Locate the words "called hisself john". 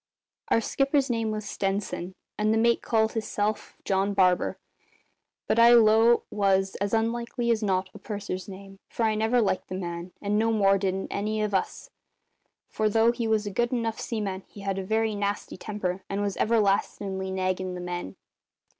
2.81-4.15